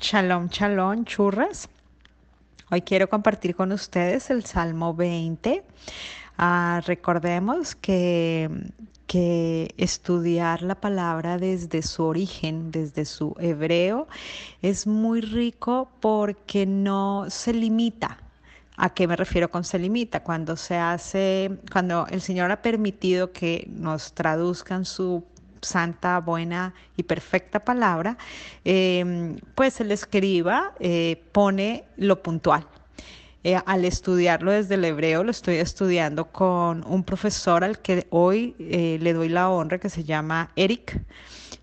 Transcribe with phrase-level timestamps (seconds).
[0.00, 1.68] Shalom, shalom, churras.
[2.70, 5.64] Hoy quiero compartir con ustedes el Salmo 20.
[6.38, 8.48] Ah, recordemos que,
[9.08, 14.06] que estudiar la palabra desde su origen, desde su hebreo,
[14.62, 18.18] es muy rico porque no se limita.
[18.76, 20.22] ¿A qué me refiero con se limita?
[20.22, 25.24] Cuando se hace, cuando el Señor ha permitido que nos traduzcan su
[25.62, 28.16] santa, buena y perfecta palabra,
[28.64, 32.66] em, pues el escriba eh, pone lo puntual.
[33.44, 38.54] Eh, al estudiarlo desde el hebreo, lo estoy estudiando con un profesor al que hoy
[38.58, 41.00] eh, le doy la honra, que se llama Eric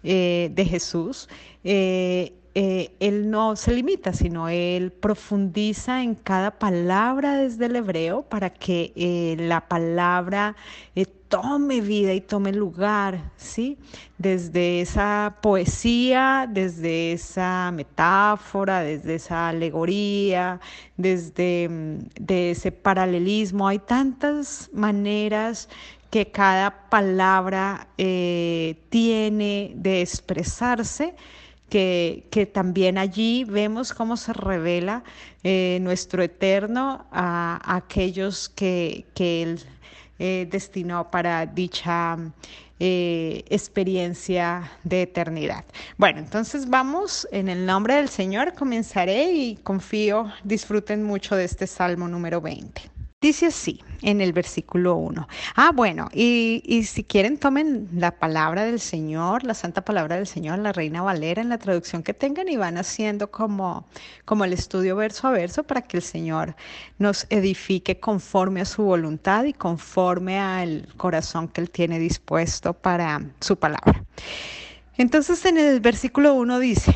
[0.03, 1.27] de Jesús.
[1.63, 9.35] él no se limita, sino él profundiza en cada palabra desde el hebreo para que
[9.39, 10.55] la palabra
[11.41, 13.77] tome vida y tome lugar, ¿sí?
[14.17, 20.61] Desde esa poesía, desde esa metáfora, desde esa alegoría,
[20.95, 23.67] desde mm, ese paralelismo.
[23.67, 25.67] Hay tantas maneras
[26.09, 31.15] que cada palabra eh, tiene de expresarse.
[31.67, 35.03] Que, que, también allí vemos cómo se revela
[35.43, 39.59] eh, nuestro eterno a, aquellos que, que él
[40.19, 42.17] eh, destinó para dicha
[42.79, 45.63] eh, experiencia de eternidad.
[45.97, 51.67] Bueno, entonces vamos en el nombre del Señor, comenzaré y confío, disfruten mucho de este
[51.67, 52.94] Salmo número 20.
[53.21, 55.27] Dice así en el versículo 1.
[55.55, 60.59] Ah, bueno, y, si quieren tomen la palabra del Señor, la santa palabra del Señor,
[60.59, 63.87] la Reina Valera, en la traducción que tengan y van haciendo como,
[64.25, 66.55] como el estudio verso a verso para que el Señor
[66.99, 73.21] nos edifique conforme a su voluntad y conforme al corazón que Él tiene dispuesto para
[73.39, 74.03] su palabra.
[74.97, 76.93] Entonces en el versículo 1 dice,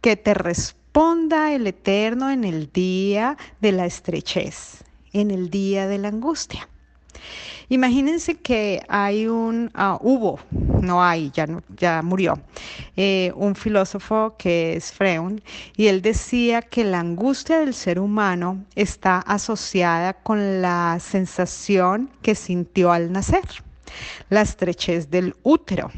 [0.00, 5.98] que te responda el Eterno en el día de la estrechez en el día de
[5.98, 6.68] la angustia.
[7.68, 12.34] Imagínense que hay un, ah, hubo, no hay, ya, ya murió,
[12.96, 15.40] eh, un filósofo que es Freud,
[15.76, 22.34] y él decía que la angustia del ser humano está asociada con la sensación que
[22.34, 23.44] sintió al nacer
[24.28, 25.90] la estrechez del útero.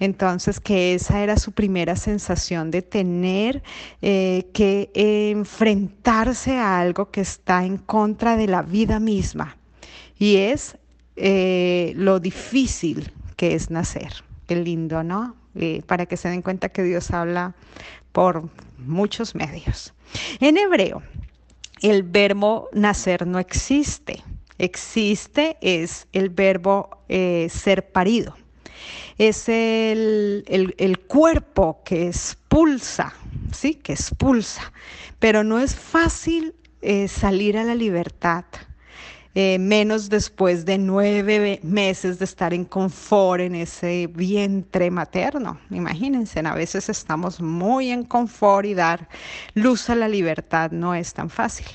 [0.00, 3.62] Entonces, que esa era su primera sensación de tener
[4.00, 9.56] eh, que enfrentarse a algo que está en contra de la vida misma.
[10.18, 10.76] Y es
[11.16, 14.12] eh, lo difícil que es nacer.
[14.46, 15.36] Qué lindo, ¿no?
[15.54, 17.54] Eh, para que se den cuenta que Dios habla
[18.12, 19.92] por muchos medios.
[20.40, 21.02] En hebreo,
[21.82, 24.22] el verbo nacer no existe
[24.58, 28.36] existe es el verbo eh, ser parido.
[29.16, 30.44] Es el,
[31.08, 33.14] cuerpo que expulsa,
[33.52, 33.74] ¿sí?
[33.74, 34.72] Que expulsa.
[35.18, 38.44] Pero no es fácil eh, salir a la libertad.
[39.34, 45.60] Eh, menos después de nueve meses de estar en confort en ese vientre materno.
[45.70, 49.08] Imagínense, a veces estamos muy en confort y dar
[49.54, 51.66] luz a la libertad no es tan fácil.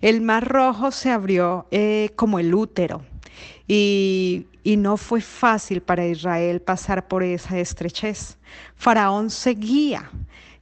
[0.00, 3.02] El mar rojo se abrió eh, como el útero
[3.66, 8.38] y, no fue fácil para Israel pasar por esa estrechez.
[8.76, 10.08] Faraón seguía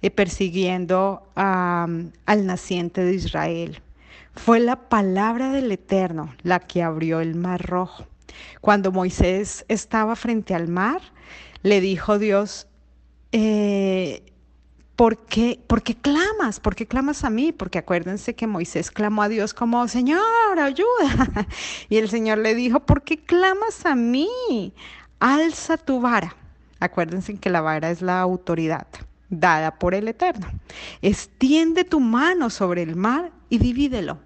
[0.00, 3.82] eh, persiguiendo al naciente de Israel.
[4.34, 8.06] Fue la palabra del Eterno la que abrió el mar rojo.
[8.60, 11.00] Cuando Moisés estaba frente al mar,
[11.62, 12.66] le dijo Dios,
[13.32, 14.22] eh,
[14.96, 16.60] ¿por qué, ¿por qué clamas?
[16.60, 17.52] ¿Por qué clamas a mí?
[17.52, 20.22] Porque acuérdense que Moisés clamó a Dios como, Señor,
[20.58, 21.46] ayuda.
[21.88, 24.72] Y el Señor le dijo, ¿por qué clamas a mí?
[25.18, 26.36] Alza tu vara.
[26.78, 28.86] Acuérdense que la vara es la autoridad
[29.28, 30.46] dada por el Eterno.
[31.02, 34.18] Extiende tu mano sobre el mar y divídelo.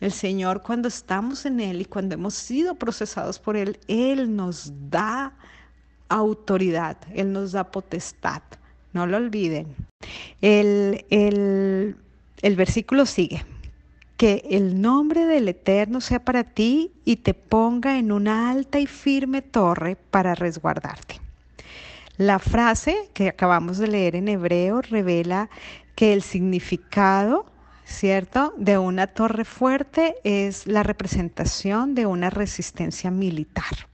[0.00, 4.72] El Señor, cuando estamos en Él y cuando hemos sido procesados por Él, Él nos
[4.90, 5.32] da
[6.08, 8.42] autoridad, Él nos da potestad.
[8.92, 9.74] No lo olviden.
[10.40, 13.44] El, el, versículo sigue.
[14.16, 18.86] Que el nombre del Eterno sea para ti y te ponga en una alta y
[18.86, 21.20] firme torre para resguardarte.
[22.18, 25.48] La frase que acabamos de leer en hebreo revela
[25.94, 27.46] que el significado,
[27.92, 33.91] ¿cierto?, de una torre fuerte es la representación de una resistencia militar.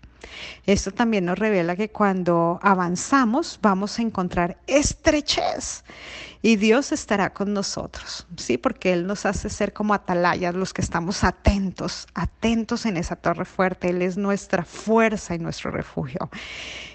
[0.66, 5.84] Esto también nos revela que cuando avanzamos vamos a encontrar estrechez
[6.40, 8.58] y Dios estará con nosotros, ¿sí?
[8.58, 13.44] Porque Él nos hace ser como atalayas, los que estamos atentos, atentos en esa torre
[13.44, 13.90] fuerte.
[13.90, 16.30] Él es nuestra fuerza y nuestro refugio.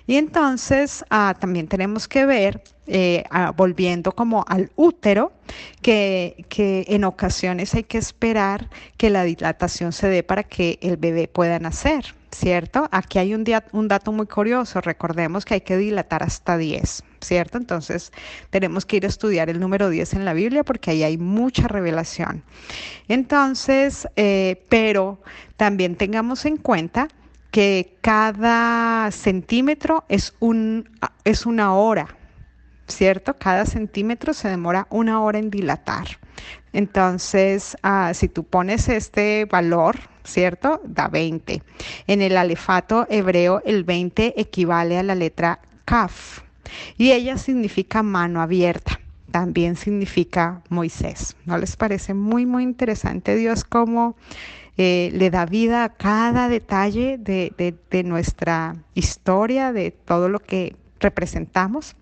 [0.07, 5.33] Y entonces ah, también tenemos que ver, eh, ah, volviendo como al útero,
[5.81, 10.95] que, que en ocasiones hay que esperar que la dilatación se dé para que el
[10.95, 12.15] bebé pueda nacer.
[12.33, 12.87] ¿Cierto?
[12.91, 14.81] Aquí hay un, un, dato muy curioso.
[14.81, 17.57] Recordemos que hay que dilatar hasta 10, ¿cierto?
[17.57, 18.11] Entonces
[18.49, 21.67] tenemos que ir a estudiar el número 10 en la Biblia porque ahí hay mucha
[21.67, 22.43] revelación.
[23.07, 25.21] Entonces, eh, pero
[25.57, 27.07] también tengamos en cuenta
[27.51, 30.89] que cada centímetro es, un,
[31.23, 32.07] es una hora,
[32.87, 33.35] ¿cierto?
[33.35, 36.07] Cada centímetro se demora una hora en dilatar.
[36.73, 40.81] Entonces, ah, si tú pones este valor, ¿cierto?
[40.83, 41.61] Da 20.
[42.07, 46.41] En el alefato hebreo, el 20 equivale a la letra kaf
[46.97, 48.99] y ella significa mano abierta.
[49.31, 51.35] También significa Moisés.
[51.45, 54.15] ¿No les parece muy, muy interesante Dios cómo
[54.77, 61.95] eh, le da vida a cada detalle de nuestra historia, de todo lo que representamos?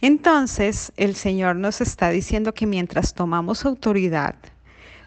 [0.00, 4.36] Entonces, el Señor nos está diciendo que mientras tomamos autoridad,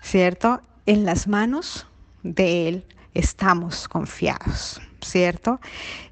[0.01, 0.61] ¿cierto?
[0.87, 1.85] En las manos
[2.23, 5.59] de Él estamos confiados, ¿cierto?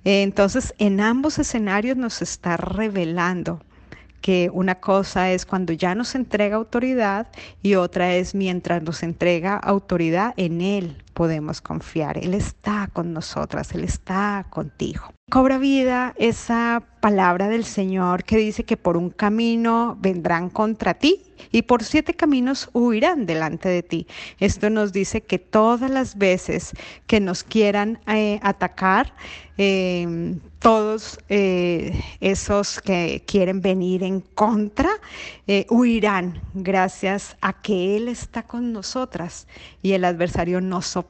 [0.03, 3.61] Entonces, en ambos escenarios nos está revelando
[4.19, 7.27] que una cosa es cuando ya nos entrega autoridad
[7.63, 12.19] y otra es mientras nos entrega autoridad, en Él podemos confiar.
[12.19, 15.15] Él está con nosotras, Él está contigo.
[15.31, 21.23] Cobra vida esa palabra del Señor que dice que por un camino vendrán contra ti
[21.51, 24.07] y por siete caminos huirán delante de ti.
[24.39, 26.73] Esto nos dice que todas las veces
[27.07, 29.15] que nos quieran eh, atacar,
[29.57, 34.89] em, todos eh, esos que quieren venir en contra,
[35.47, 39.47] eh, huirán gracias a que Él está con nosotras
[39.81, 41.04] y el adversario no soporta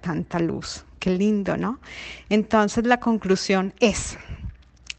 [0.00, 0.84] tanta luz.
[0.98, 1.78] Qué lindo, ¿no?
[2.28, 4.18] Entonces la conclusión es,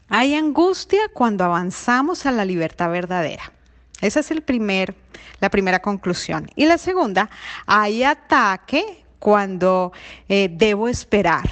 [0.08, 3.52] hay angustia cuando avanzamos a la libertad verdadera.
[4.00, 4.94] Esa es el primer,
[5.40, 6.50] la primera conclusión.
[6.56, 7.30] Y la segunda,
[7.66, 9.92] hay ataque cuando
[10.28, 11.48] eh, debo esperar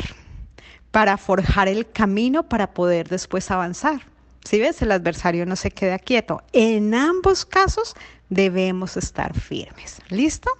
[0.90, 4.00] para forjar el camino para poder después avanzar.
[4.44, 6.42] Si ves, el adversario no se queda quieto.
[6.52, 7.94] En ambos casos
[8.30, 10.00] debemos estar firmes.
[10.08, 10.50] ¿Listo?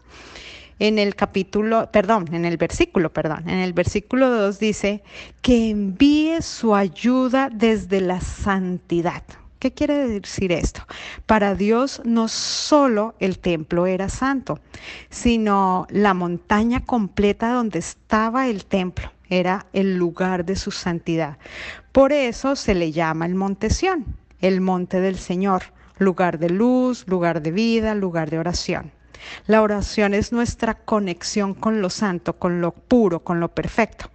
[0.78, 5.02] En el capítulo, perdón, en el versículo, perdón, en el versículo 2 dice
[5.42, 9.22] que envíe su ayuda desde la santidad.
[9.58, 10.82] ¿Qué quiere decir esto?
[11.26, 14.60] Para Dios no solo el templo era santo,
[15.10, 21.38] sino la montaña completa donde estaba el templo era el lugar de su santidad.
[21.90, 24.04] Por eso se le llama el monte Sión,
[24.40, 25.64] el monte del Señor,
[25.98, 28.92] lugar de luz, lugar de vida, lugar de oración.
[29.46, 34.10] La oración es nuestra conexión con lo santo, con lo puro, con lo perfecto.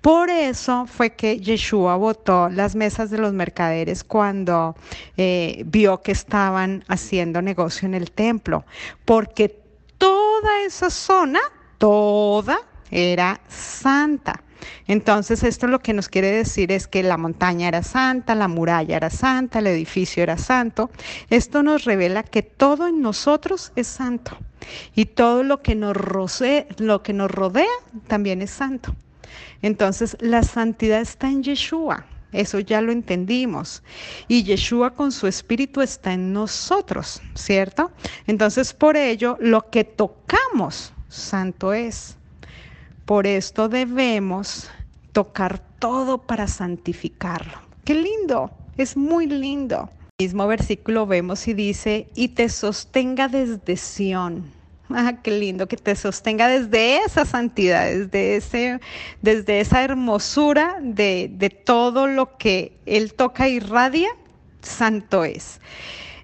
[0.00, 4.76] Por eso fue que Yeshua votó las mesas de los mercaderes cuando
[5.16, 8.64] eh, vio que estaban haciendo negocio en el templo,
[9.04, 9.60] porque
[9.98, 11.40] toda esa zona,
[11.78, 12.58] toda,
[12.90, 14.42] era santa.
[14.86, 18.96] Entonces, esto lo que nos quiere decir es que la montaña era santa, la muralla
[18.96, 20.90] era santa, el edificio era santo.
[21.30, 24.36] Esto nos revela que todo en nosotros es santo
[24.94, 27.66] y todo lo que nos rodea, lo que nos rodea
[28.06, 28.94] también es santo.
[29.62, 32.06] Entonces, la santidad está en Yeshua.
[32.32, 33.82] Eso ya lo entendimos.
[34.28, 37.90] Y Yeshua con su espíritu está en nosotros, ¿cierto?
[38.26, 42.16] Entonces, por ello, lo que tocamos, santo es.
[43.06, 44.68] Por esto debemos
[45.12, 47.56] tocar todo para santificarlo.
[47.84, 49.88] Qué lindo, es muy lindo.
[50.18, 54.54] El mismo versículo vemos y dice, y te sostenga desde Sión.
[54.88, 58.80] Ah, qué lindo que te sostenga desde esa santidad, desde, ese,
[59.20, 64.10] desde esa hermosura de, de todo lo que Él toca y irradia,
[64.62, 65.60] santo es.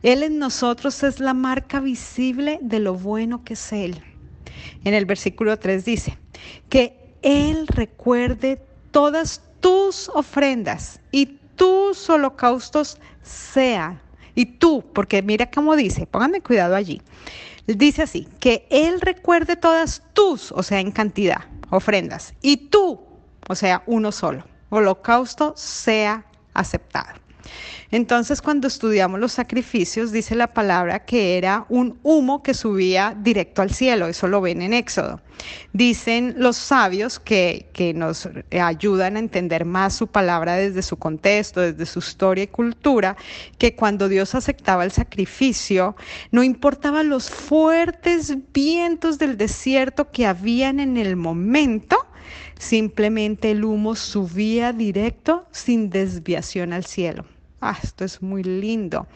[0.05, 4.01] Él en nosotros es la marca visible de lo bueno que es Él.
[4.85, 6.19] En el versículo 3 dice,
[6.69, 14.01] que Él recuerde todas tus ofrendas y tus holocaustos sean.
[14.35, 17.03] Y tú, porque mira cómo dice, pónganme cuidado allí.
[17.67, 23.01] Dice así, que Él recuerde todas tus, o sea, en cantidad, ofrendas, y tú,
[23.49, 27.22] o sea, uno solo, holocausto sea aceptado.
[27.91, 33.61] Entonces, cuando estudiamos los sacrificios, dice la palabra que era un humo que subía directo
[33.61, 34.07] al cielo.
[34.07, 35.21] Eso lo ven en Éxodo.
[35.73, 41.61] Dicen los sabios que, que nos ayudan a entender más su palabra desde su contexto,
[41.61, 43.17] desde su historia y cultura,
[43.59, 45.97] que cuando Dios aceptaba el sacrificio,
[46.31, 51.97] no importaba los fuertes vientos del desierto que habían en el momento,
[52.59, 57.25] simplemente el humo subía directo sin desviación al cielo.
[57.65, 59.07] Ah, esto es muy lindo.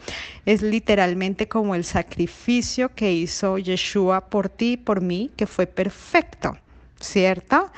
[0.45, 5.67] Es literalmente como el sacrificio que hizo Yeshua por ti y por mí, que fue
[5.67, 6.57] perfecto,
[6.97, 7.69] ¿cierto?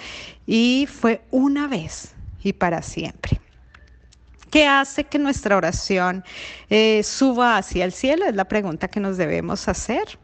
[0.46, 3.42] Y fue una vez y para siempre.
[4.52, 6.24] ¿Qué hace que nuestra oración
[6.70, 8.26] eh, suba hacia el cielo?
[8.26, 10.18] Es la pregunta que nos debemos hacer.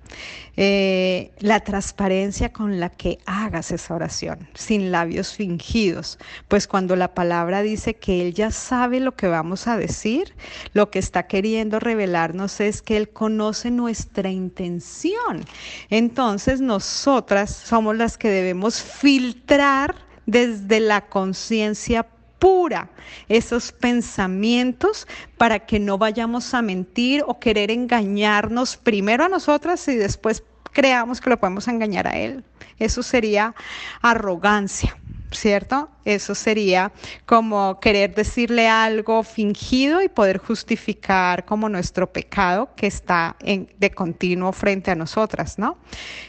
[0.57, 6.17] Eh, la transparencia con la que hagas esa oración, sin labios fingidos.
[6.47, 10.33] Pues cuando la palabra dice que Él ya sabe lo que vamos a decir,
[10.73, 15.43] lo que está queriendo revelarnos es que Él conoce nuestra intención.
[15.89, 22.07] Entonces nosotras somos las que debemos filtrar desde la conciencia
[22.45, 22.91] pura
[23.27, 29.95] esos pensamientos para que no vayamos a mentir o querer engañarnos primero a nosotras y
[29.95, 32.43] después creamos que lo podemos engañar a Él.
[32.77, 33.55] Eso sería
[34.03, 34.95] arrogancia.
[35.35, 35.89] ¿Cierto?
[36.05, 36.91] Eso sería
[37.25, 43.91] como querer decirle algo fingido y poder justificar como nuestro pecado que está en, de
[43.91, 45.77] continuo frente a nosotras, ¿no?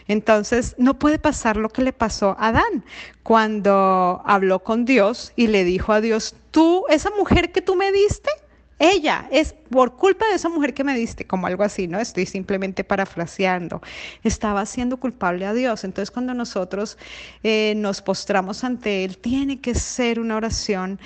[0.09, 2.85] Entonces, no puede pasar lo que le pasó a Adán
[3.23, 7.93] cuando habló con Dios y le dijo a Dios, tú, esa mujer que tú me
[7.93, 8.31] diste,
[8.79, 11.99] ella es por culpa de esa mujer que me diste, como algo así, ¿no?
[11.99, 13.81] Estoy simplemente parafraseando.
[14.23, 15.83] Estaba siendo culpable a Dios.
[15.85, 16.99] Entonces, cuando nosotros
[17.43, 21.01] eh, nos postramos ante Él, tiene que ser una oración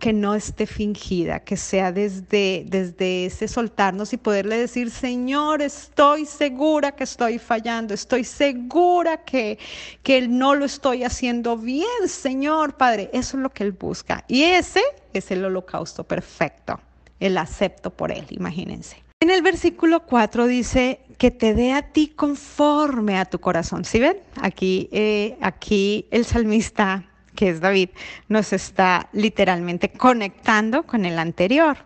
[0.00, 6.26] que no esté fingida, que sea desde, desde ese soltarnos y poderle decir, Señor, estoy
[6.26, 9.58] segura que estoy fallando, estoy segura que,
[10.02, 13.10] que no lo estoy haciendo bien, Señor Padre.
[13.12, 14.24] Eso es lo que Él busca.
[14.26, 14.82] Y ese
[15.12, 16.80] es el holocausto perfecto
[17.20, 19.06] el acepto por Él, imagínense.
[19.20, 23.84] En el versículo 4 dice que te dé a ti conforme a tu corazón.
[23.84, 24.18] ¿Sí ven?
[24.42, 27.04] Aquí, eh, aquí el salmista,
[27.34, 27.90] que es David,
[28.28, 31.78] nos está literalmente conectando con el anterior.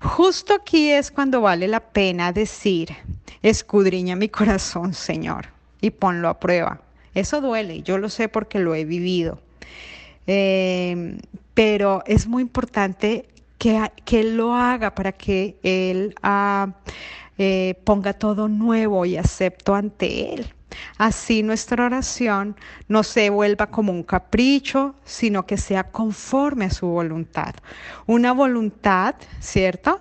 [0.00, 2.88] Justo aquí es cuando vale la pena decir,
[3.42, 5.48] escudriña mi corazón, Señor,
[5.80, 6.80] y ponlo a prueba.
[7.14, 9.40] Eso duele, yo lo sé porque lo he vivido.
[10.26, 11.18] Eh,
[11.54, 13.28] pero es muy importante
[14.04, 16.68] que, Él lo haga para que Él ah,
[17.38, 20.52] eh, ponga todo nuevo y acepto ante Él.
[20.96, 22.56] Así nuestra oración
[22.88, 27.54] no se vuelva como un capricho, sino que sea conforme a su voluntad.
[28.06, 30.00] Una voluntad, ¿cierto?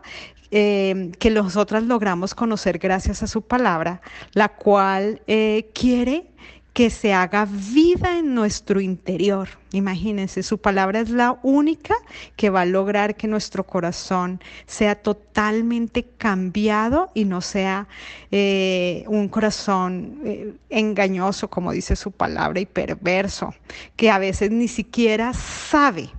[0.50, 4.02] Eh, que nosotras logramos conocer gracias a su palabra,
[4.34, 6.32] la cual eh, quiere
[6.74, 9.50] que se haga vida en nuestro interior.
[9.74, 11.96] Imagínense, su palabra es la única
[12.38, 17.88] que va a lograr que nuestro corazón sea totalmente cambiado y no sea
[18.32, 23.54] eh, un corazón eh, engañoso, como dice su palabra, y perverso,
[23.98, 26.10] que a veces ni siquiera sabe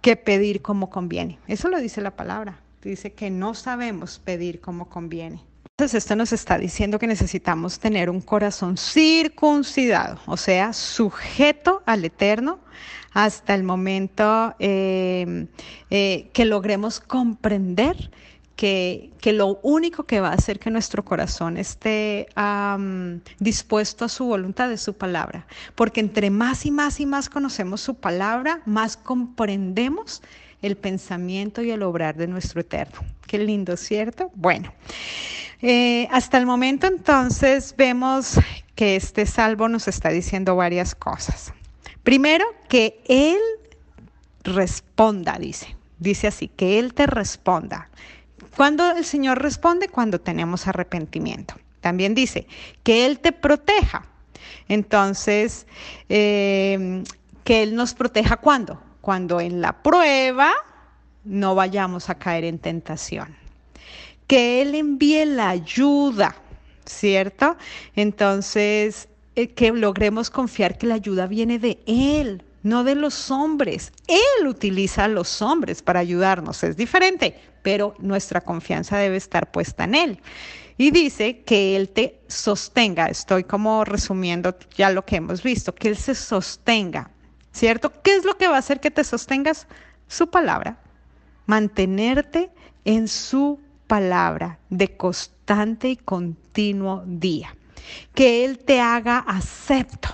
[0.00, 1.38] qué pedir como conviene.
[1.48, 2.60] Eso lo dice la palabra.
[2.82, 5.44] Dice que no sabemos pedir como conviene.
[5.82, 12.60] Esto nos está diciendo que necesitamos tener un corazón circuncidado, o sea, sujeto al Eterno
[13.12, 15.48] hasta el momento eh,
[15.90, 18.10] eh, que logremos comprender
[18.54, 22.28] que, lo único que va a hacer que nuestro corazón esté
[23.40, 25.48] dispuesto a su voluntad es su palabra.
[25.74, 30.22] Porque entre más y más y más conocemos su palabra, más comprendemos
[30.62, 33.00] el pensamiento y el obrar de nuestro Eterno.
[33.26, 34.30] Qué lindo, ¿cierto?
[34.36, 34.72] Bueno.
[35.62, 38.36] Eh, hasta el momento entonces vemos
[38.74, 41.52] que este salvo nos está diciendo varias cosas.
[42.02, 43.38] Primero, que Él
[44.42, 45.76] responda, dice.
[46.00, 47.88] Dice así, que Él te responda.
[48.56, 49.88] Cuando el Señor responde?
[49.88, 51.54] Cuando tenemos arrepentimiento.
[51.80, 52.48] También dice,
[52.82, 54.06] que Él te proteja.
[54.66, 55.68] Entonces,
[56.08, 57.04] eh,
[57.44, 58.82] que Él nos proteja cuando?
[59.00, 60.50] Cuando en la prueba
[61.24, 63.41] no vayamos a caer en tentación
[64.32, 66.34] que Él envíe la ayuda,
[66.86, 67.54] ¿cierto?
[67.94, 73.92] Entonces, eh, que logremos confiar que la ayuda viene de Él, no de los hombres.
[74.08, 79.84] Él utiliza a los hombres para ayudarnos, es diferente, pero nuestra confianza debe estar puesta
[79.84, 80.20] en Él.
[80.78, 85.88] Y dice que Él te sostenga, estoy como resumiendo ya lo que hemos visto, que
[85.88, 87.10] Él se sostenga,
[87.52, 87.92] ¿cierto?
[88.02, 89.66] ¿Qué es lo que va a hacer que te sostengas?
[90.08, 90.78] Su palabra,
[91.44, 92.50] mantenerte
[92.86, 93.60] en su
[93.92, 97.54] palabra de constante y continuo día.
[98.14, 100.08] Que Él te haga acepto.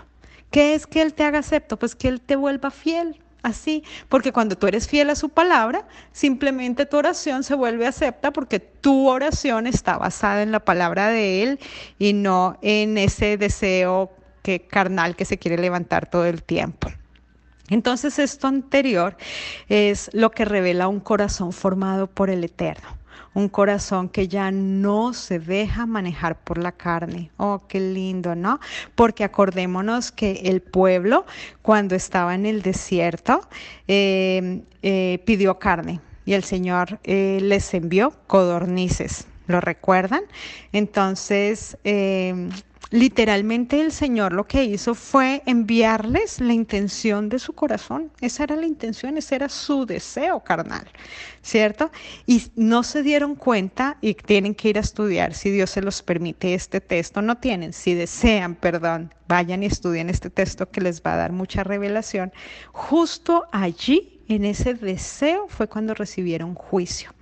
[0.51, 1.79] ¿Qué es que Él te haga acepto?
[1.79, 5.87] Pues que Él te vuelva fiel, así, porque cuando tú eres fiel a su palabra,
[6.11, 11.45] simplemente tu oración se vuelve acepta porque tu oración está basada en la palabra de
[11.45, 11.61] Él
[12.01, 14.11] y no en ese deseo
[14.43, 16.89] que carnal que se quiere levantar todo el tiempo.
[17.69, 19.17] Entonces esto anterior
[19.69, 22.98] es lo que revela un corazón formado por el Eterno
[23.39, 27.31] un corazón que ya no se deja manejar por la carne.
[27.37, 28.59] Oh, qué lindo, ¿no?
[28.97, 31.25] Porque acordémonos que el pueblo,
[31.63, 33.41] cuando estaba en el desierto,
[33.87, 39.29] eh, eh, pidió carne y el Señor eh, les envió codornices.
[39.47, 40.25] ¿Lo recuerdan?
[40.73, 41.79] Entonces,
[42.91, 48.11] literalmente el Señor lo que hizo fue enviarles la intención de su corazón.
[48.21, 50.87] Esa era la intención, ese era su deseo carnal,
[51.43, 51.91] ¿cierto?
[52.27, 56.03] Y no se dieron cuenta y tienen que ir a estudiar, si Dios se los
[56.03, 61.03] permite este texto, no tienen, si desean, perdón, vayan y estudien este texto que les
[61.03, 62.33] va a dar mucha revelación.
[62.73, 67.18] Justo allí, en ese deseo, fue cuando recibieron juicio.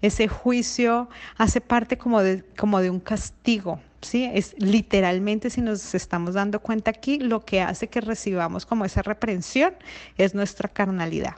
[0.00, 4.28] Ese juicio hace parte como de, como de un castigo, ¿sí?
[4.32, 9.02] Es literalmente, si nos estamos dando cuenta aquí, lo que hace que recibamos como esa
[9.02, 9.74] reprensión
[10.18, 11.36] es nuestra carnalidad.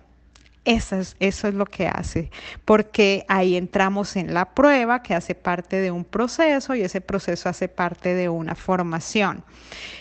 [0.64, 2.30] Eso es, eso es lo que hace,
[2.64, 7.50] porque ahí entramos en la prueba que hace parte de un proceso y ese proceso
[7.50, 9.44] hace parte de una formación.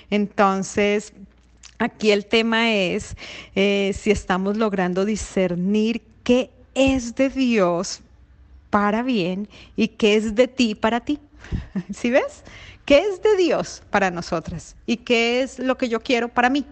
[0.09, 1.11] Entonces,
[1.79, 3.17] aquí el tema es
[3.55, 8.01] eh, si estamos logrando discernir qué es de Dios
[8.73, 11.19] para bien y qué es de ti para ti.
[11.93, 12.43] ¿Sí ves?
[12.85, 14.75] ¿Qué es de Dios para nosotras?
[14.87, 16.65] ¿Y qué es lo que yo quiero para mí?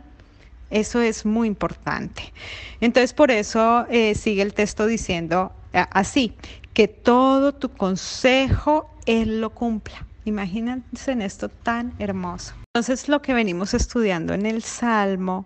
[0.72, 2.34] Eso es muy importante.
[2.80, 6.34] Entonces, por eso eh, sigue el texto diciendo así,
[6.74, 10.08] que todo tu consejo Él lo cumpla.
[10.26, 12.56] Imagínense en esto tan hermoso.
[12.74, 15.46] Entonces, lo que venimos estudiando en el Salmo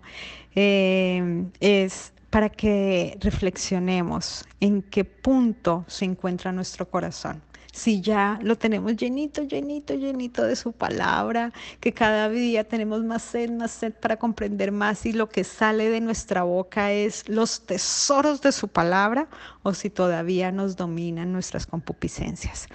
[0.54, 7.42] eh, es para que reflexionemos en qué punto se encuentra nuestro corazón
[7.76, 13.22] si ya lo tenemos llenito, llenito, llenito de su palabra, que cada día tenemos más
[13.22, 17.66] sed, más sed para comprender más y lo que sale de nuestra boca es los
[17.66, 19.28] tesoros de su palabra
[19.62, 22.66] o si todavía nos dominan nuestras concupiscencias.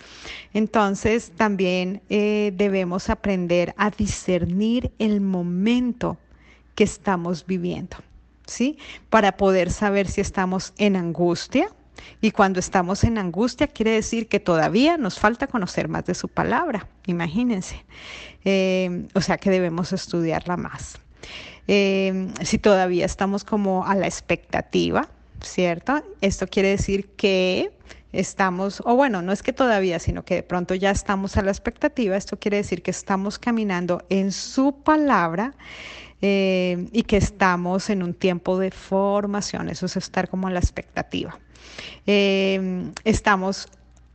[0.53, 6.19] Entonces también eh, debemos aprender a discernir el momento
[6.75, 7.97] que estamos viviendo.
[8.51, 8.77] ¿Sí?
[9.09, 11.69] Para poder saber si estamos en angustia,
[12.19, 16.27] y cuando estamos en angustia quiere decir que todavía nos falta conocer más de su
[16.27, 17.85] palabra, imagínense.
[18.43, 20.99] Eh, o sea que debemos estudiarla más.
[21.67, 25.07] Eh, si todavía estamos como a la expectativa,
[25.41, 26.03] ¿cierto?
[26.19, 27.71] Esto quiere decir que
[28.11, 31.51] estamos, o bueno, no es que todavía, sino que de pronto ya estamos a la
[31.51, 32.17] expectativa.
[32.17, 35.53] Esto quiere decir que estamos caminando en su palabra.
[36.23, 40.59] Eh, y que estamos en un tiempo de formación, eso es estar como a la
[40.59, 41.39] expectativa.
[42.05, 43.67] Em, estamos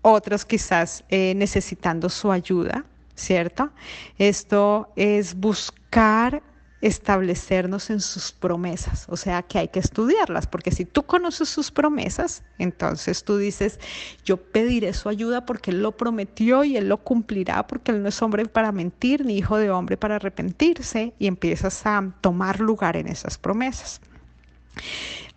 [0.03, 2.85] otros quizás eh, necesitando su ayuda,
[3.16, 3.71] ¿cierto?
[4.19, 6.42] Esto es buscar
[6.83, 11.71] establecernos en sus promesas, o sea que hay que estudiarlas, porque si tú conoces sus
[11.71, 13.81] promesas, entonces tú dices,
[14.25, 18.09] yo pediré su ayuda porque Él lo prometió y Él lo cumplirá, porque Él no
[18.09, 22.97] es hombre para mentir, ni hijo de hombre para arrepentirse, y empiezas a tomar lugar
[22.97, 24.01] en esas promesas.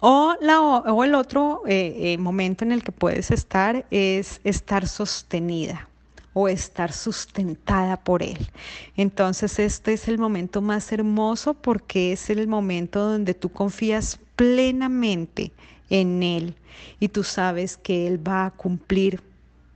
[0.01, 4.87] O, la, o el otro eh, eh, momento en el que puedes estar es estar
[4.87, 5.88] sostenida
[6.33, 8.49] o estar sustentada por Él.
[8.95, 15.51] Entonces este es el momento más hermoso porque es el momento donde tú confías plenamente
[15.89, 16.55] en Él
[16.99, 19.21] y tú sabes que Él va a cumplir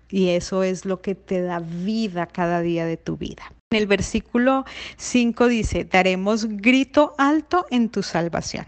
[0.09, 3.51] y eso es lo que te da vida cada día de tu vida.
[3.71, 4.65] En el versículo
[4.97, 8.67] 5 dice, daremos grito alto en tu salvación.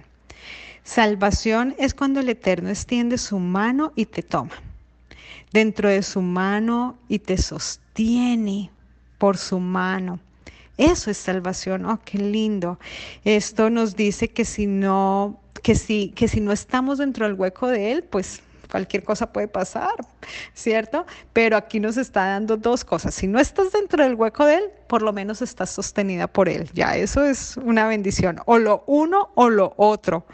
[0.83, 4.53] Salvación es cuando el Eterno extiende su mano y te toma.
[5.55, 8.71] Dentro de su mano y te sostiene
[9.17, 10.19] por su mano.
[10.77, 11.85] Eso es salvación.
[11.85, 12.77] Oh, qué lindo.
[13.23, 17.69] Esto nos dice que si no, que si, que si no estamos dentro del hueco
[17.69, 19.93] de Él, pues cualquier cosa puede pasar,
[20.53, 21.05] ¿cierto?
[21.31, 23.15] Pero aquí nos está dando dos cosas.
[23.15, 26.69] Si no estás dentro del hueco de Él, por lo menos estás sostenida por Él.
[26.73, 28.41] Ya, eso es una bendición.
[28.45, 30.25] O lo uno o lo otro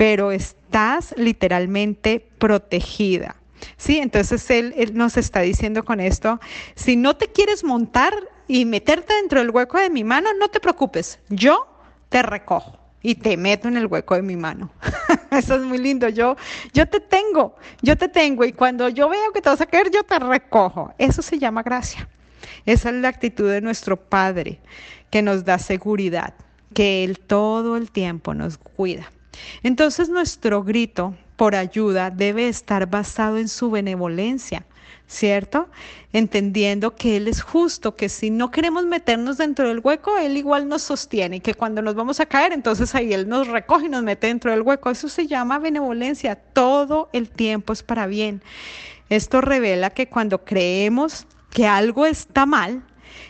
[0.00, 3.36] pero estás literalmente protegida.
[3.76, 6.40] Sí, entonces él, nos está diciendo con esto,
[6.74, 8.12] si no te quieres montar
[8.48, 11.66] y meterte dentro del hueco de mi mano, no te preocupes, yo
[12.08, 12.78] te recojo.
[13.02, 14.70] y te meto en el hueco de mi mano.
[15.30, 16.06] Eso es muy lindo.
[16.10, 16.36] Yo,
[16.74, 19.90] yo te tengo, yo te tengo y cuando yo veo que te vas a caer,
[19.90, 20.92] yo te recojo.
[20.98, 22.06] Eso se llama gracia.
[22.66, 24.60] Esa es la actitud de nuestro Padre
[25.10, 26.34] que nos da seguridad,
[26.74, 29.10] que Él todo el tiempo nos cuida.
[29.62, 34.66] Entonces nuestro grito por ayuda debe estar basado en su benevolencia,
[35.06, 35.70] ¿cierto?
[36.12, 40.68] Entendiendo que Él es justo, que si no queremos meternos dentro del hueco, Él igual
[40.68, 43.88] nos sostiene y que cuando nos vamos a caer, entonces ahí Él nos recoge y
[43.88, 44.90] nos mete dentro del hueco.
[44.90, 46.36] Eso se llama benevolencia.
[46.36, 48.42] Todo el tiempo es para bien.
[49.08, 52.82] Esto revela que cuando creemos que algo está mal,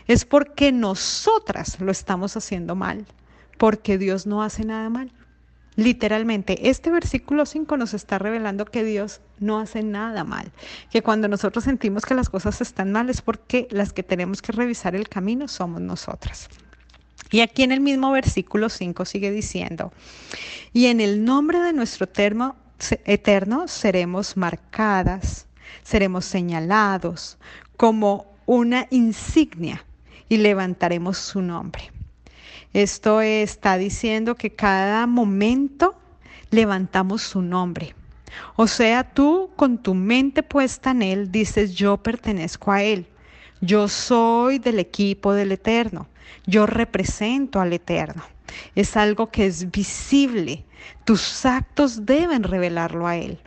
[0.07, 3.05] es porque nosotras lo estamos haciendo mal,
[3.57, 5.13] porque Dios no hace nada mal.
[5.77, 10.51] Literalmente, este versículo 5 nos está revelando que Dios no hace nada mal,
[10.91, 14.51] que cuando nosotros sentimos que las cosas están mal es porque las que tenemos que
[14.51, 16.49] revisar el camino somos nosotras.
[17.31, 19.93] Y aquí en el mismo versículo 5 sigue diciendo,
[20.73, 22.57] y en el nombre de nuestro eterno,
[23.05, 25.47] eterno seremos marcadas,
[25.83, 27.37] seremos señalados
[27.77, 29.85] como una insignia
[30.27, 31.91] y levantaremos su nombre.
[32.73, 35.95] Esto está diciendo que cada momento
[36.51, 37.95] levantamos su nombre.
[38.55, 43.07] O sea, tú con tu mente puesta en Él dices, yo pertenezco a Él.
[43.59, 46.07] Yo soy del equipo del Eterno.
[46.45, 48.23] Yo represento al Eterno.
[48.75, 50.65] Es algo que es visible.
[51.03, 53.39] Tus actos deben revelarlo a Él.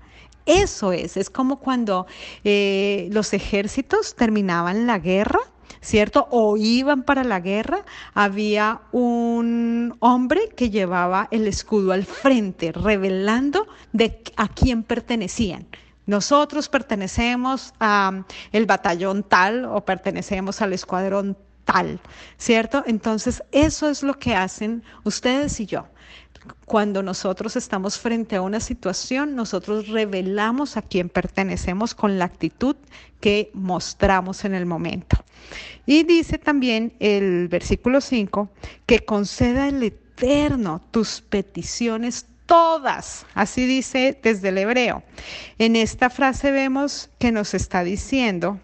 [0.47, 2.07] Eso es, es como cuando
[2.45, 5.41] eh, los ejércitos terminaban la guerra
[5.81, 6.29] ¿cierto?
[6.31, 13.67] O iban para la guerra, había un hombre que llevaba el escudo al frente, revelando
[13.93, 15.67] de a quién pertenecían.
[16.07, 18.25] Nosotros pertenecemos al
[18.67, 21.99] batallón tal o pertenecemos al escuadrón tal,
[22.37, 22.85] ¿cierto?
[22.87, 25.87] Entonces, eso es lo que hacen ustedes y yo.
[26.67, 32.77] Cuando nosotros estamos frente a una situación, nosotros revelamos a quién pertenecemos con la actitud
[33.21, 35.17] que mostramos en el momento.
[35.87, 38.51] Y dice también el versículo 5
[38.87, 45.03] que conceda el Eterno tus peticiones todas, así dice desde el hebreo.
[45.59, 48.61] En esta frase vemos que nos está diciendo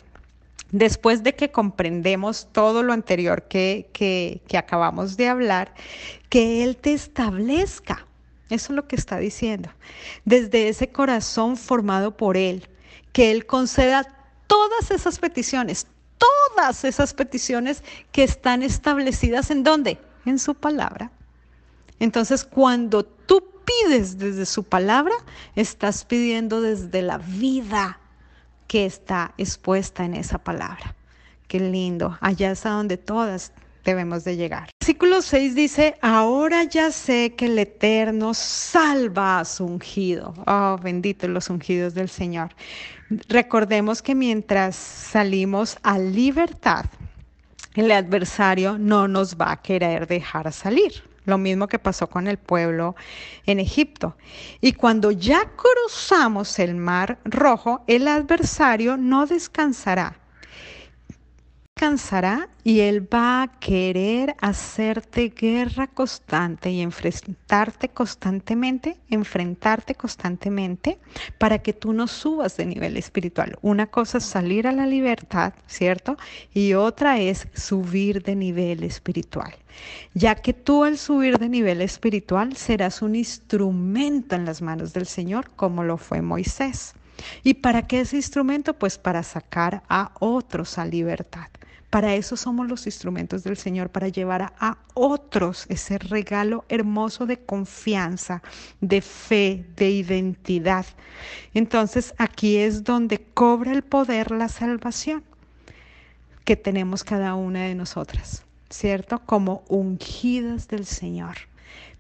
[0.73, 5.75] Después de que comprendemos todo lo anterior que, que, acabamos de hablar,
[6.29, 8.07] que Él te establezca.
[8.51, 9.71] Eso es lo que está diciendo.
[10.25, 12.69] Desde ese corazón formado por Él,
[13.13, 14.07] que Él conceda
[14.47, 15.87] todas esas peticiones,
[16.19, 19.99] todas esas peticiones que están establecidas en dónde?
[20.25, 21.11] En su palabra.
[21.99, 25.15] Entonces, cuando tú pides desde su palabra,
[25.55, 28.01] estás pidiendo desde la vida
[28.71, 30.95] que está expuesta en esa palabra.
[31.49, 32.17] Qué lindo.
[32.21, 33.53] Allá es a donde todas
[33.85, 34.69] debemos de llegar.
[34.81, 40.35] Versículo 6 dice, ahora ya sé que el Eterno salva a su ungido.
[40.47, 42.51] Oh, bendito los ungidos del Señor.
[43.29, 46.85] Recordemos que mientras salimos a libertad,
[47.75, 51.10] el adversario no nos va a querer dejar salir.
[51.31, 52.97] Lo mismo que pasó con el pueblo
[53.47, 54.17] en Egipto.
[54.61, 60.20] Y cuando ya cruzamos el mar rojo, el adversario no descansará
[62.63, 70.99] y Él va a querer hacerte guerra constante y enfrentarte constantemente, enfrentarte constantemente
[71.39, 73.57] para que tú no subas de nivel espiritual.
[73.63, 76.19] Una cosa es salir a la libertad, ¿cierto?
[76.53, 79.55] Y otra es subir de nivel espiritual.
[80.13, 85.07] Ya que tú al subir de nivel espiritual serás un instrumento en las manos del
[85.07, 86.93] Señor como lo fue Moisés.
[87.43, 88.75] ¿Y para qué ese instrumento?
[88.75, 91.49] Pues para sacar a otros a libertad.
[91.91, 97.39] Para eso somos los instrumentos del Señor, para llevar a, otros ese regalo hermoso de
[97.39, 98.43] confianza,
[98.81, 100.87] de fe, de identidad.
[101.53, 105.25] Entonces aquí es donde cobra el poder la salvación
[106.45, 109.21] que tenemos cada una de nosotras, ¿cierto?
[109.27, 111.37] Como ungidas del Señor.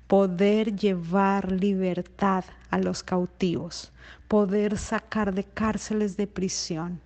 [0.06, 3.92] Poder llevar libertad a los cautivos,
[4.28, 7.00] poder sacar de cárceles de prisión,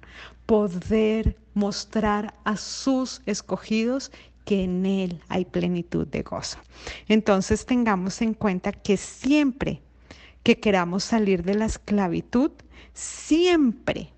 [0.46, 4.10] poder mostrar a sus escogidos
[4.44, 6.58] que en Él hay plenitud de gozo.
[7.08, 9.82] Entonces tengamos en cuenta que siempre
[10.42, 12.50] que queramos salir de la esclavitud,
[12.92, 14.13] siempre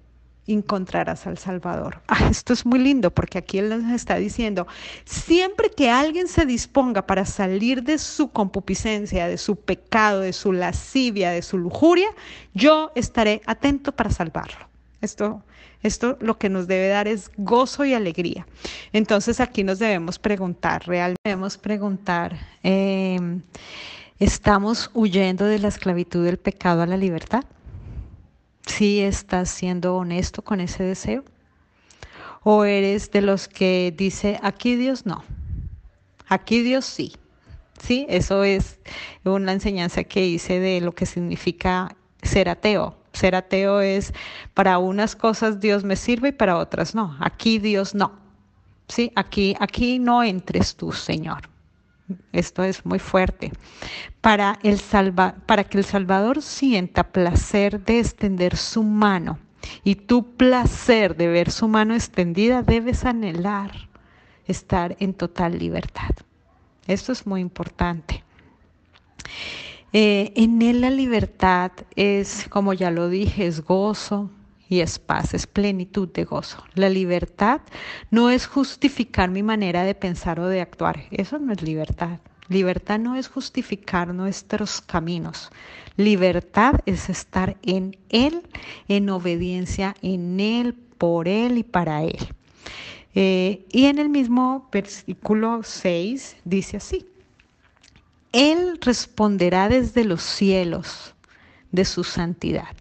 [0.52, 2.00] encontrarás al Salvador.
[2.08, 4.66] Ah, esto es muy lindo porque aquí Él nos está diciendo,
[5.04, 10.52] siempre que alguien se disponga para salir de su concupiscencia, de su pecado, de su
[10.52, 12.08] lascivia, de su lujuria,
[12.54, 14.68] yo estaré atento para salvarlo.
[15.00, 15.42] Esto,
[15.82, 18.46] esto lo que nos debe dar es gozo y alegría.
[18.92, 23.42] Entonces aquí nos debemos preguntar, realmente debemos preguntar, em,
[24.18, 27.44] ¿Estamos huyendo de la esclavitud del pecado a la libertad?
[28.66, 31.24] ¿Sí estás siendo honesto con ese deseo?
[32.42, 35.24] ¿O eres de los que dice, aquí Dios no,
[36.28, 37.12] aquí Dios sí?
[37.82, 38.78] Sí, eso es
[39.24, 42.96] una enseñanza que hice de lo que significa ser ateo.
[43.12, 44.12] Ser ateo es
[44.54, 47.16] para unas cosas Dios me sirve y para otras no.
[47.20, 48.12] Aquí Dios no.
[48.88, 51.48] Sí, aquí, aquí no entres tú, Señor.
[52.32, 53.52] Esto es muy fuerte.
[54.20, 54.80] Para, el
[55.46, 59.38] para que el Salvador sienta placer de extender su mano
[59.82, 63.72] y tu placer de ver su mano extendida, debes anhelar
[64.46, 66.10] estar en total libertad.
[66.86, 68.22] Esto es muy importante.
[69.92, 74.30] Eh, en él la libertad es, como ya lo dije, es gozo,
[74.68, 76.62] y es paz, es plenitud de gozo.
[76.74, 77.60] La libertad
[78.10, 82.18] no es justificar mi manera de pensar o de actuar, eso no es libertad.
[82.48, 85.50] Libertad no es justificar nuestros caminos.
[85.96, 88.42] Libertad es estar en Él,
[88.86, 92.28] en obediencia en Él, por Él y para Él.
[93.16, 97.06] Eh, y en el mismo versículo 6 dice así,
[98.30, 101.15] Él responderá desde los cielos
[101.72, 102.76] de su santidad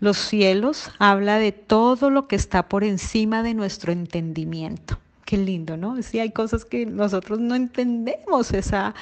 [0.00, 4.98] los cielos habla de todo lo que está por encima de nuestro entendimiento.
[5.24, 6.02] Qué lindo, ¿no?
[6.02, 8.94] Sí, hay cosas que nosotros no entendemos, esa,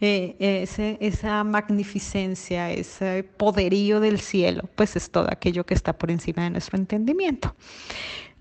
[0.00, 0.66] eh,
[1.00, 6.50] esa magnificencia, ese poderío del cielo, pues es todo aquello que está por encima de
[6.50, 7.54] nuestro entendimiento.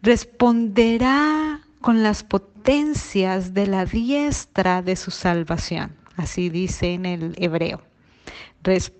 [0.01, 7.81] Responderá con las potencias de la diestra de su salvación, así dice en el hebreo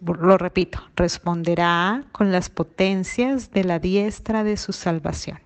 [0.06, 5.40] lo repito, responderá con las potencias de la diestra de su salvación.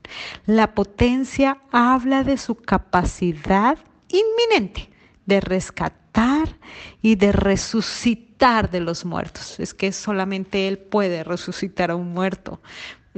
[0.45, 3.77] La potencia habla de su capacidad
[4.10, 4.89] inminente
[5.25, 6.58] de rescatar
[7.01, 9.60] y de resucitar de los muertos.
[9.60, 12.60] Es que solamente Él puede resucitar a un muerto.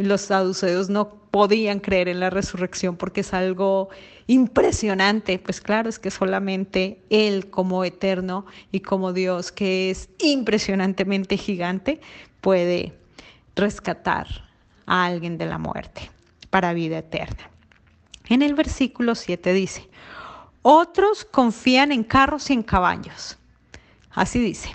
[0.03, 3.89] Los saduceos no podían creer en la resurrección porque es algo
[4.27, 5.39] impresionante.
[5.39, 11.99] Pues claro, es que solamente Él como eterno y como Dios, que es impresionantemente gigante,
[12.39, 12.93] puede
[13.55, 14.27] rescatar
[14.85, 16.09] a alguien de la muerte
[16.49, 17.49] para vida eterna.
[18.29, 19.89] En el versículo 7 dice,
[20.61, 23.37] otros confían en carros y en caballos.
[24.11, 24.73] Así dice.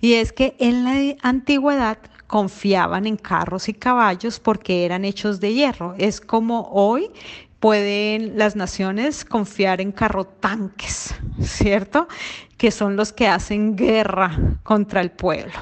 [0.00, 1.98] Y es que en la antigüedad
[2.34, 5.94] confiaban en carros y caballos porque eran hechos de hierro.
[5.98, 7.12] Es como hoy
[7.60, 12.08] pueden las naciones confiar en carrotanques, ¿cierto?
[12.56, 15.52] Que son los que hacen guerra contra el pueblo.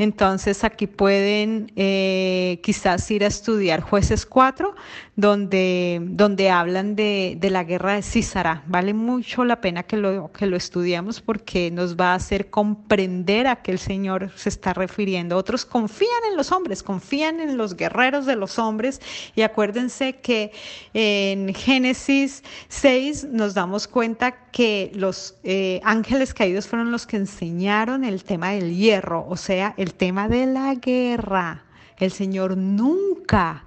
[0.00, 4.74] Entonces aquí pueden eh, quizás ir a estudiar jueces 4,
[5.14, 8.62] donde, donde hablan de, la guerra de Císara.
[8.66, 13.46] Vale mucho la pena que lo, que lo estudiemos porque nos va a hacer comprender
[13.46, 15.36] a qué el Señor se está refiriendo.
[15.36, 19.02] Otros confían en los hombres, confían en los guerreros de los hombres
[19.34, 20.52] y acuérdense que
[20.94, 28.04] en Génesis 6 nos damos cuenta que los eh, ángeles caídos fueron los que enseñaron
[28.04, 31.64] el tema del hierro, o sea, el tema de la guerra.
[31.96, 33.64] El Señor nunca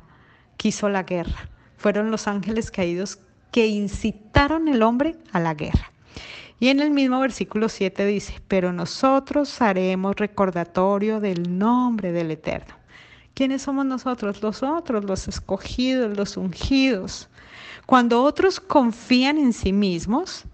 [0.57, 1.49] quiso la guerra.
[1.77, 3.19] Fueron los ángeles caídos
[3.51, 5.91] que incitaron el hombre a la guerra.
[6.59, 12.75] Y en el mismo versículo 7 dice, pero nosotros haremos recordatorio del nombre del Eterno.
[13.33, 14.41] ¿Quiénes somos nosotros?
[14.41, 17.29] Los otros, los escogidos, los ungidos.
[17.85, 20.45] Cuando otros confían en sí mismos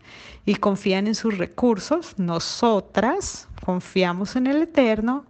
[0.50, 5.24] y confían en sus recursos, nosotras confiamos en el Eterno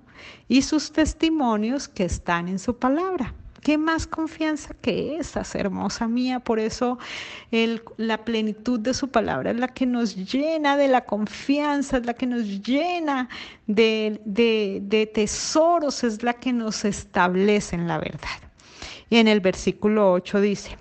[0.48, 3.34] y sus testimonios que están en su palabra.
[3.60, 6.40] ¿Qué más confianza que esas, hermosa mía?
[6.40, 7.00] Por eso
[7.98, 12.14] la plenitud de su palabra es la que nos llena de la confianza, es la
[12.14, 13.28] que nos llena
[13.68, 18.40] de, de tesoros, es la que nos establece en la verdad.
[19.10, 20.78] Y en el versículo 8 dice,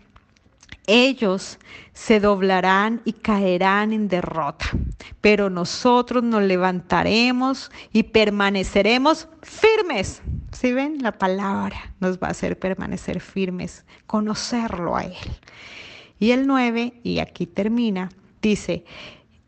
[0.89, 1.59] ellos
[1.93, 4.65] se doblarán y caerán en derrota,
[5.21, 10.23] pero nosotros nos levantaremos y permaneceremos firmes.
[10.53, 15.15] Si ven, la palabra nos va a hacer permanecer firmes, conocerlo a Él.
[16.19, 18.09] Y el 9, y aquí termina,
[18.41, 18.85] dice,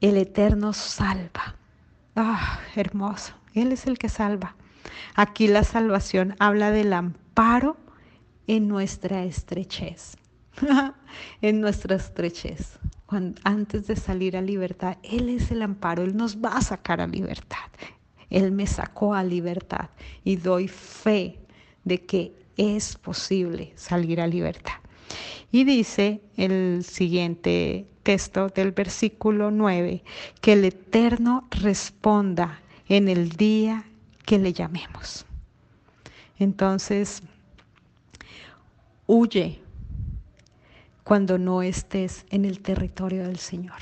[0.02, 1.56] el Eterno salva.
[2.14, 4.56] Ah, hermoso, Él es el que salva.
[5.14, 7.78] Aquí la salvación habla del amparo
[8.46, 10.18] en nuestra estrechez.
[11.42, 12.78] en nuestra estrechez.
[13.44, 17.06] antes de salir a libertad, Él es el amparo, Él nos va a sacar a
[17.06, 17.70] libertad.
[18.28, 19.90] Él me sacó a libertad
[20.24, 21.40] y doy fe
[21.84, 24.74] de que es posible salir a libertad.
[25.50, 30.04] Y dice el siguiente texto del versículo 9,
[30.40, 33.84] que el Eterno responda en el día
[34.24, 35.26] que le llamemos.
[36.38, 37.22] Entonces,
[39.06, 39.60] huye
[41.10, 43.78] cuando no estés en el territorio del Señor.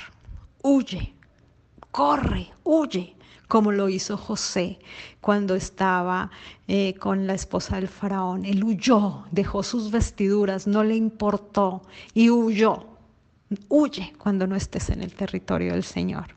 [0.63, 1.13] Huye,
[1.91, 3.15] corre, huye,
[3.47, 4.79] como lo hizo José
[5.21, 6.31] cuando estaba
[6.67, 8.45] eh, con la esposa del faraón.
[8.45, 11.83] Él huyó, dejó sus vestiduras, no le importó
[12.15, 12.87] y huyó.
[13.67, 16.33] Huye cuando no estés en el territorio del Señor.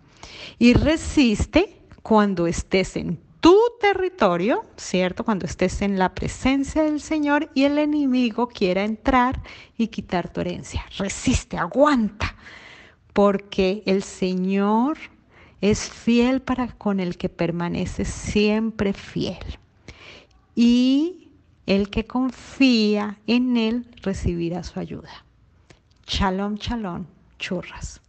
[0.59, 5.25] Y resiste cuando estés en tu territorio, ¿cierto?
[5.25, 9.43] Cuando estés en la presencia del Señor y el enemigo quiera entrar
[9.77, 10.87] y quitar tu herencia.
[10.97, 12.37] Resiste, aguanta,
[13.13, 14.97] porque el Señor
[15.61, 19.59] es fiel para con el que permanece siempre fiel.
[20.55, 21.33] Y
[21.67, 25.25] el que confía en Él recibirá su ayuda.
[26.07, 27.07] Shalom, shalom,
[27.41, 28.01] churras.